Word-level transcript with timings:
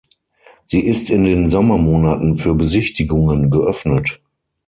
Sie 0.65 0.83
ist 0.87 1.11
in 1.11 1.25
den 1.25 1.51
Sommermonaten 1.51 2.35
für 2.39 2.55
Besichtigungen 2.55 3.51
geöffnet. 3.51 4.19